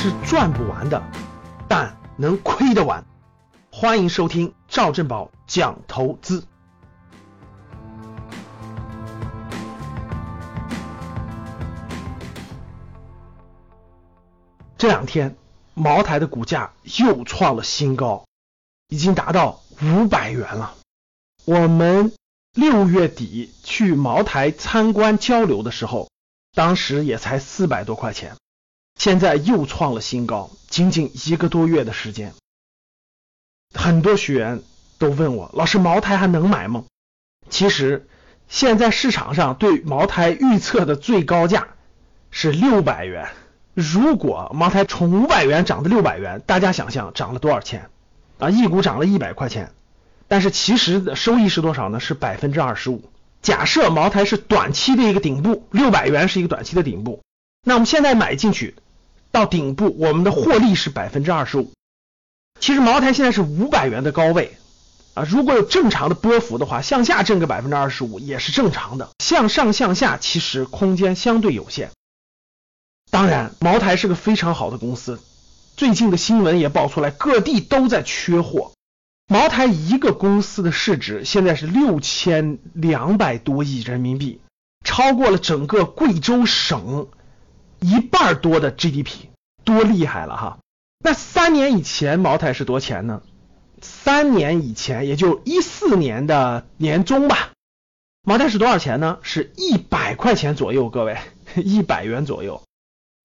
[0.00, 1.02] 是赚不完的，
[1.66, 3.04] 但能亏得完。
[3.72, 6.44] 欢迎收听赵正宝讲投资。
[14.76, 15.36] 这两天，
[15.74, 18.24] 茅台的股价又创了新高，
[18.86, 20.76] 已经达到五百元了。
[21.44, 22.12] 我们
[22.52, 26.08] 六月底去茅台参观交流的时候，
[26.54, 28.36] 当时也才四百多块钱，
[28.98, 32.34] 现在又创了新高，仅仅一个多月的时间。
[33.72, 34.60] 很多学员
[34.98, 36.84] 都问我，老师，茅台还能买吗？
[37.48, 38.08] 其实，
[38.48, 41.68] 现在市场上对茅台预测的最高价
[42.30, 43.28] 是六百元。
[43.74, 47.90] 如果茅台从五百元涨到六百元，大家想想涨了多少钱
[48.38, 48.50] 啊？
[48.50, 49.72] 一股涨了一百块钱，
[50.26, 52.00] 但是其实的收益是多少呢？
[52.00, 53.08] 是百分之二十五。
[53.42, 57.22] 假设茅台是短期的一个顶部，六百元是一个短期的顶部，
[57.62, 58.74] 那我们现在买进去
[59.30, 61.72] 到顶部，我们的获利是百分之二十五。
[62.60, 64.56] 其实茅台现在是五百元的高位
[65.14, 71.90] 啊，如果有正常的波幅的话，向下挣个百分之二十五也是正常的，向上向下其实空间相对有限。
[73.10, 75.20] 当然，茅台是个非常好的公司。
[75.76, 78.72] 最近的新闻也爆出来，各地都在缺货。
[79.28, 84.40] 茅台一个公司的市值现在是六千两百多亿人民币，
[84.84, 87.08] 超过了整个贵州省
[87.80, 89.28] 一半多的 GDP，
[89.64, 90.58] 多厉害了哈！
[90.98, 93.22] 那三年以前茅台是多钱呢？
[93.80, 97.52] 三年以前，也就一四年的年中吧，
[98.22, 99.18] 茅台是多少钱呢？
[99.22, 101.18] 是一百块钱左右，各位，
[101.56, 102.62] 一百元左右。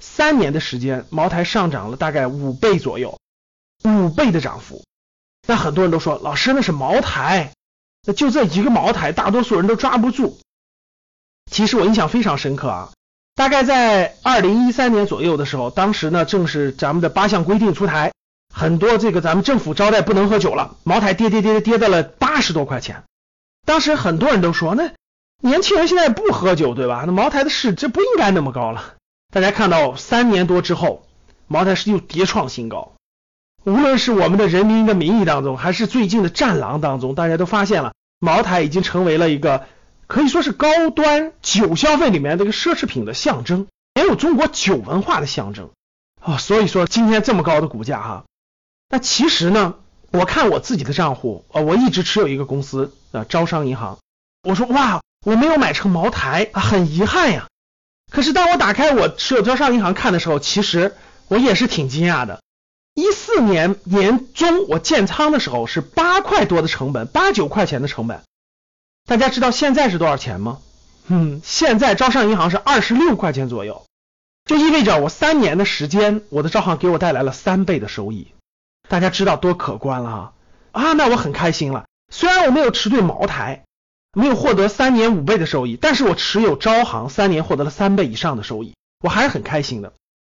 [0.00, 3.18] 三年的时间，茅台上涨了大概五倍左右，
[3.84, 4.84] 五倍的涨幅。
[5.46, 7.52] 那很多人都说，老师那是茅台，
[8.06, 10.38] 那就这一个茅台，大多数人都抓不住。
[11.50, 12.92] 其实我印象非常深刻啊，
[13.38, 18.10] 大概在二零一三年左右的时候，当时呢正是咱们的八项规定出台，
[18.52, 23.04] 很多这个咱们政府招待不能喝酒了，茅台跌跌跌跌到了八十多块钱。
[23.64, 24.90] 当时很多人都说，那
[25.40, 27.04] 年轻人现在不喝酒对吧？
[27.06, 28.94] 那茅台的市值不应该那么高了。
[29.32, 31.06] 大家看到三年多之后，
[31.46, 32.94] 茅台是又跌创新高。
[33.62, 39.66] 无论是我们的人民的名义当中，还是最近的战狼当中，大家都发现了，茅台已经成为了一个
[40.08, 45.70] 可以说是高端酒消费里面这个奢侈品的象征，也有中国酒文化的象征
[46.20, 46.38] 啊。
[46.38, 48.24] 所以说今天这么高的股价哈，
[48.88, 49.74] 那其实呢，
[50.10, 53.98] 我看我自己的账户啊，我一直持有一个公司啊，招商银行。
[54.42, 57.46] 我说哇，我没有买成茅台啊，很遗憾呀。
[58.10, 60.96] 可是当我打开我持有招商银行看的时候，其实
[61.28, 62.40] 我也是挺惊讶的。
[62.94, 68.22] 一四年年中我建仓的时候是八块多的成本，八九块钱的成本。
[69.08, 70.58] 大家知道现在是多少钱吗？
[71.08, 73.86] 嗯，现在招商银行是二十六块钱左右，
[74.44, 78.28] 就意味着我三年的时间，我的招行给我带来了三倍的收益。
[78.86, 80.32] 大家知道多可观了哈
[80.72, 81.86] 啊，那我很开心了。
[82.12, 83.64] 虽然我没有持对茅台。
[84.14, 88.74] 没有获得三年五倍的收益，但是我持有招行三年获得了三倍以上的收益，
[89.04, 89.92] 我还是很开心的。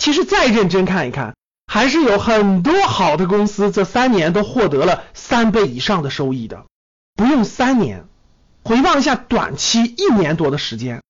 [0.00, 6.64] 其实再认真看一看，还是有很多好的公司这三年都获得了三倍以上的收益的。
[7.14, 8.06] 不用三年，
[8.70, 11.02] 回望一下短期一年多的时间，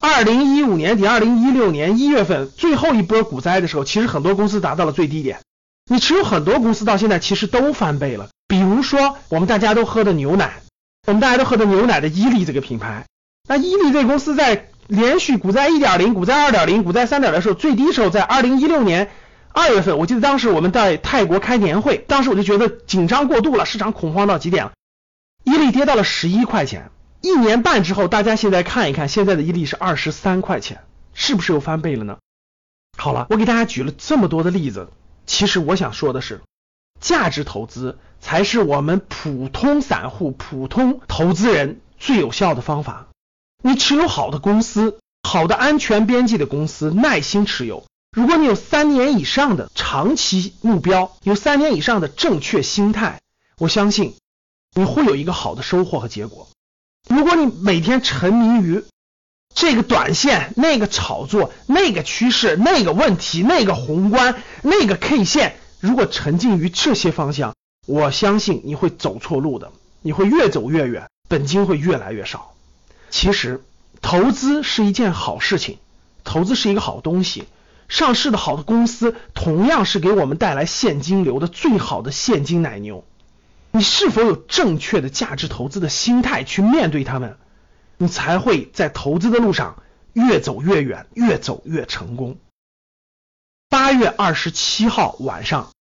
[0.00, 5.38] 二零一五年底、二零一六年一月份最后一波股灾的时候，其实很多公司达到了最低点。
[5.88, 10.54] 你持有很多公司到现在其实都翻倍了，比如说我们大家都喝的牛奶。
[11.06, 13.06] 我们大家都喝的牛奶的伊利这个品牌，
[13.48, 19.08] 那伊利这个公司在连续股灾一点零、股灾二点零、股灾三点的时候，最低时候在二零一六年
[19.52, 24.72] 二月份，我记得当时我们在泰国开年会，当时我就觉得紧张过度了，市场恐慌到极点了，
[25.44, 26.90] 伊利跌到了十一块钱，
[27.24, 32.18] 一年半之后，大家现在看一看，现在的伊利是二十三块钱，是不是又翻倍了呢？
[32.98, 34.90] 好了，我给大家举了这么多的例子，
[35.24, 36.42] 其实我想说的是。
[37.00, 43.08] 价值投资才是我们普通散户、普通投资人最有效的方法。
[43.62, 47.86] 你持有好的公司、好的安全边际的公司，耐心持有。
[48.14, 53.22] 如果你有三年以上的长期目标，有三年以上的正确心态，
[53.56, 54.14] 我相信
[54.74, 56.48] 你会有一个好的收获和结果。
[57.08, 58.84] 如果你每天沉迷于
[59.54, 67.54] 这个短线、那个炒作、那个趋势、那个问题、那个宏观、那个 K 线，如果沉浸于这些方向，
[67.86, 69.70] 我相信你会走错路的，
[70.02, 72.54] 你会越走越远，本金会越来越少。
[73.10, 73.62] 其实，
[74.02, 75.78] 投资是一件好事情，
[76.24, 77.44] 投资是一个好东西。
[77.86, 83.04] 上市的好的公司，同样是给我们带来现金流的最好的现金奶牛。
[83.76, 87.36] 你是否有正确的价值投资的心态去面对他们，
[87.98, 89.82] 你才会在投资的路上
[90.12, 92.38] 越走越远，越走越成功。
[93.68, 95.72] 八月二十七号晚上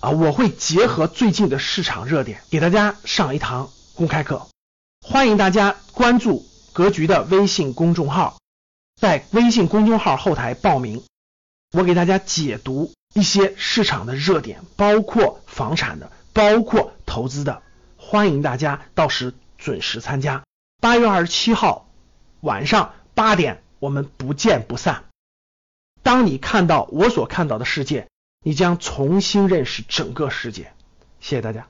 [0.00, 4.46] 啊，我会结合最近的市场热点，给大家上一堂公开课。
[5.04, 8.38] 欢迎大家关注格局的微信公众号，
[9.00, 11.02] 在微信公众号后台报名，
[11.72, 17.60] 我给大家解读一些市场的热点，包括房产的，包括投资的。
[17.98, 20.44] 欢迎大家到时准时参加。
[20.80, 21.86] 八月二十七号
[22.40, 25.04] 晚上八点，我们不见不散。
[26.02, 28.08] 当你看到我所看到的世界，
[28.42, 30.72] 你将重新认识整个世界。
[31.20, 31.68] 谢谢大家。